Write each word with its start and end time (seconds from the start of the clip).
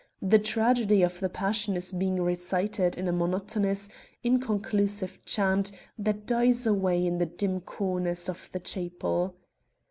The 0.23 0.39
tragedy 0.39 1.03
of 1.03 1.19
the 1.19 1.29
passion 1.29 1.75
is 1.77 1.91
being 1.91 2.19
recited 2.23 2.97
in 2.97 3.07
a 3.07 3.11
monotonous, 3.11 3.87
inconclusive 4.23 5.23
chant 5.25 5.71
that 5.99 6.25
dies 6.25 6.65
away 6.65 7.05
in 7.05 7.19
the 7.19 7.27
dim 7.27 7.59
corners 7.61 8.27
of 8.27 8.49
the 8.51 8.59
chapel. 8.61 9.35